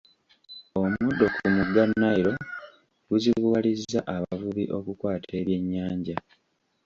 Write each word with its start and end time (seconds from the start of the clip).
Omuddo 0.81 1.25
ku 1.35 1.45
mugga 1.55 1.83
Nile 1.99 2.33
guzibuwalizza 3.09 3.99
abavubi 4.15 4.63
okukwata 4.77 5.31
ebyenyanja. 5.41 6.15